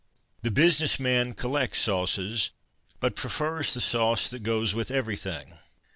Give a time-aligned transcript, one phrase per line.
[0.41, 2.49] The business man collects sauces,
[2.99, 5.59] but prefers the sauce that goes with everything.